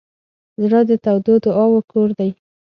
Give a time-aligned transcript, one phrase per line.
[0.61, 2.31] زړه د تودو دعاوو کور دی.